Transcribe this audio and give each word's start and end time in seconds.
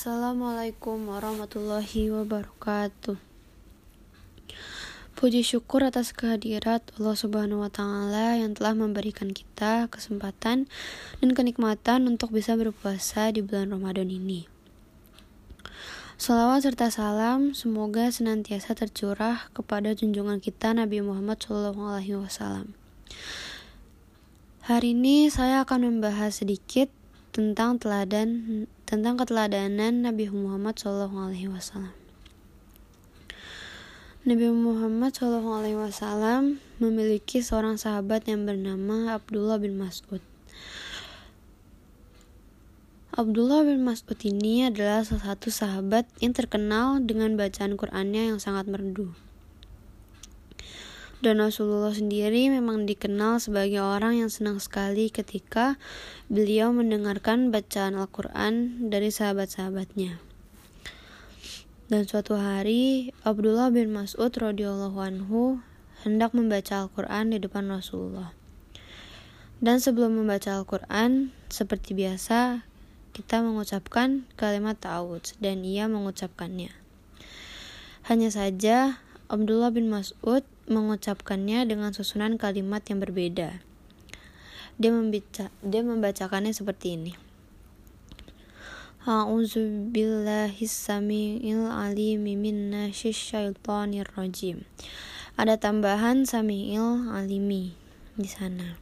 Assalamualaikum 0.00 1.12
warahmatullahi 1.12 2.08
wabarakatuh. 2.08 3.20
Puji 5.12 5.44
syukur 5.44 5.84
atas 5.84 6.16
kehadirat 6.16 6.80
Allah 6.96 7.12
Subhanahu 7.12 7.60
wa 7.60 7.68
taala 7.68 8.40
yang 8.40 8.56
telah 8.56 8.72
memberikan 8.72 9.28
kita 9.28 9.92
kesempatan 9.92 10.72
dan 11.20 11.30
kenikmatan 11.36 12.08
untuk 12.08 12.32
bisa 12.32 12.56
berpuasa 12.56 13.28
di 13.28 13.44
bulan 13.44 13.76
Ramadan 13.76 14.08
ini. 14.08 14.48
Salawat 16.16 16.64
serta 16.64 16.88
salam 16.88 17.52
semoga 17.52 18.08
senantiasa 18.08 18.72
tercurah 18.72 19.52
kepada 19.52 19.92
junjungan 19.92 20.40
kita 20.40 20.72
Nabi 20.72 21.04
Muhammad 21.04 21.44
SAW. 21.44 22.72
Hari 24.64 24.96
ini 24.96 25.28
saya 25.28 25.68
akan 25.68 25.92
membahas 25.92 26.40
sedikit 26.40 26.88
tentang 27.36 27.76
teladan 27.76 28.64
tentang 28.90 29.14
keteladanan 29.14 30.02
Nabi 30.02 30.26
Muhammad 30.34 30.74
SAW. 30.74 31.94
Nabi 34.26 34.46
Muhammad 34.50 35.14
SAW 35.14 36.58
memiliki 36.82 37.38
seorang 37.38 37.78
sahabat 37.78 38.26
yang 38.26 38.50
bernama 38.50 39.14
Abdullah 39.14 39.62
bin 39.62 39.78
Mas'ud. 39.78 40.18
Abdullah 43.14 43.62
bin 43.62 43.86
Mas'ud 43.86 44.18
ini 44.26 44.66
adalah 44.66 45.06
salah 45.06 45.38
satu 45.38 45.54
sahabat 45.54 46.10
yang 46.18 46.34
terkenal 46.34 46.98
dengan 46.98 47.38
bacaan 47.38 47.78
Qur'annya 47.78 48.34
yang 48.34 48.42
sangat 48.42 48.66
merdu. 48.66 49.14
Dan 51.20 51.36
Rasulullah 51.36 51.92
sendiri 51.92 52.48
memang 52.48 52.88
dikenal 52.88 53.44
sebagai 53.44 53.84
orang 53.84 54.24
yang 54.24 54.32
senang 54.32 54.56
sekali 54.56 55.12
ketika 55.12 55.76
beliau 56.32 56.72
mendengarkan 56.72 57.52
bacaan 57.52 58.00
Al-Quran 58.00 58.88
dari 58.88 59.12
sahabat-sahabatnya. 59.12 60.16
Dan 61.92 62.08
suatu 62.08 62.40
hari, 62.40 63.12
Abdullah 63.20 63.68
bin 63.68 63.92
Mas'ud 63.92 64.32
radhiyallahu 64.32 64.96
anhu 64.96 65.60
hendak 66.08 66.32
membaca 66.32 66.88
Al-Quran 66.88 67.36
di 67.36 67.38
depan 67.42 67.68
Rasulullah. 67.68 68.32
Dan 69.60 69.76
sebelum 69.76 70.16
membaca 70.16 70.56
Al-Quran, 70.56 71.36
seperti 71.52 71.92
biasa, 71.92 72.64
kita 73.12 73.44
mengucapkan 73.44 74.24
kalimat 74.40 74.80
ta'awudz 74.80 75.36
dan 75.36 75.68
ia 75.68 75.84
mengucapkannya. 75.84 76.72
Hanya 78.08 78.32
saja, 78.32 79.04
Abdullah 79.28 79.68
bin 79.68 79.92
Mas'ud 79.92 80.46
mengucapkannya 80.70 81.66
dengan 81.66 81.90
susunan 81.90 82.38
kalimat 82.38 82.80
yang 82.86 83.02
berbeda. 83.02 83.58
Dia, 84.78 84.90
membaca, 84.94 85.50
dia 85.60 85.82
membacakannya 85.82 86.54
seperti 86.54 86.94
ini. 86.94 87.12
A'udzu 89.02 89.90
billahi 89.90 90.64
samiil 90.64 91.66
alim 91.66 92.22
minasyaitonir 92.22 94.08
rajim. 94.14 94.62
Ada 95.34 95.58
tambahan 95.58 96.22
samiil 96.22 97.10
alimi 97.10 97.74
di 98.14 98.28
sana. 98.30 98.78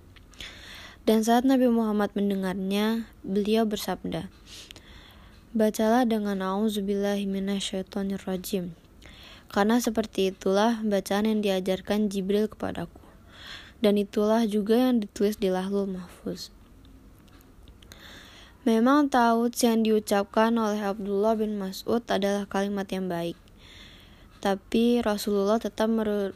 Dan 1.09 1.25
saat 1.25 1.49
Nabi 1.49 1.73
Muhammad 1.73 2.13
mendengarnya, 2.13 3.09
beliau 3.25 3.65
bersabda, 3.65 4.29
Bacalah 5.57 6.05
dengan 6.05 6.45
a'udzubillahi 6.45 7.25
minasyaitonir 7.25 8.21
rajim 8.29 8.77
karena 9.49 9.81
seperti 9.81 10.33
itulah 10.33 10.81
bacaan 10.85 11.25
yang 11.25 11.41
diajarkan 11.41 12.13
Jibril 12.13 12.49
kepadaku. 12.53 13.01
Dan 13.81 13.97
itulah 13.97 14.45
juga 14.45 14.77
yang 14.77 15.01
ditulis 15.01 15.39
di 15.39 15.49
Lahlul 15.49 15.89
Mahfuz. 15.89 16.53
Memang 18.69 19.09
tahu 19.09 19.49
yang 19.65 19.81
diucapkan 19.81 20.53
oleh 20.61 20.85
Abdullah 20.85 21.39
bin 21.39 21.57
Mas'ud 21.57 22.05
adalah 22.11 22.45
kalimat 22.45 22.85
yang 22.93 23.09
baik. 23.09 23.39
Tapi 24.45 25.01
Rasulullah 25.01 25.57
tetap 25.57 25.89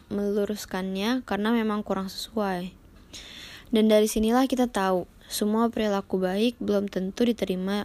meluruskannya 0.08 1.28
karena 1.28 1.48
memang 1.52 1.84
kurang 1.84 2.08
sesuai. 2.08 2.72
Dan 3.68 3.92
dari 3.92 4.08
sinilah 4.08 4.48
kita 4.48 4.70
tahu, 4.70 5.05
semua 5.28 5.68
perilaku 5.68 6.22
baik 6.22 6.56
belum 6.56 6.89
tentu 6.89 7.28
diterima 7.28 7.84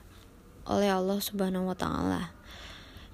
oleh 0.63 0.95
Allah 0.95 1.19
Subhanahu 1.19 1.67
wa 1.67 1.75
taala. 1.75 2.36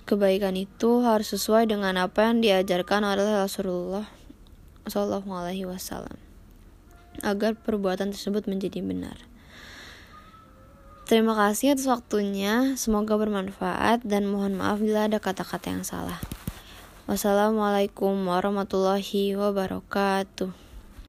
Kebaikan 0.03 0.59
itu 0.59 1.00
harus 1.00 1.31
sesuai 1.31 1.72
dengan 1.72 1.96
apa 1.96 2.28
yang 2.28 2.44
diajarkan 2.44 3.08
oleh 3.08 3.24
Rasulullah 3.40 4.03
Shallallahu 4.84 5.31
Alaihi 5.31 5.64
Wasallam 5.64 6.19
agar 7.24 7.56
perbuatan 7.56 8.12
tersebut 8.12 8.50
menjadi 8.52 8.84
benar. 8.84 9.16
Terima 11.08 11.36
kasih 11.36 11.75
atas 11.75 11.88
waktunya, 11.88 12.75
semoga 12.80 13.19
bermanfaat 13.19 14.08
dan 14.08 14.28
mohon 14.28 14.56
maaf 14.56 14.80
bila 14.80 15.08
ada 15.08 15.19
kata-kata 15.24 15.72
yang 15.72 15.84
salah. 15.88 16.20
Wassalamualaikum 17.08 18.16
warahmatullahi 18.24 19.35
wabarakatuh. 19.35 20.62